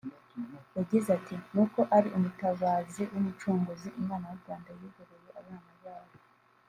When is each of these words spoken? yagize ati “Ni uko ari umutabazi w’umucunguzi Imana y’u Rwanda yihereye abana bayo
yagize 0.77 1.07
ati 1.17 1.35
“Ni 1.53 1.59
uko 1.63 1.79
ari 1.97 2.09
umutabazi 2.17 3.01
w’umucunguzi 3.11 3.87
Imana 4.01 4.25
y’u 4.29 4.39
Rwanda 4.41 4.69
yihereye 4.79 5.29
abana 5.39 5.71
bayo 5.83 6.11